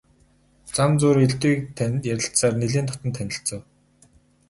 Зам 0.75 0.91
зуур 0.99 1.17
элдвийг 1.25 1.59
ярилцсаар 2.13 2.53
нэлээд 2.57 2.87
дотно 2.89 3.09
танилцав. 3.17 3.61